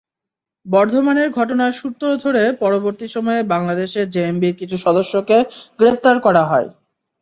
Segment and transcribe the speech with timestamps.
[0.65, 5.37] বর্ধমানের ঘটনার সূত্র ধরে পরবর্তী সময়ে বাংলাদেশে জেএমবির কিছু সদস্যকে
[5.79, 6.67] গ্রেপ্তার করা হয়।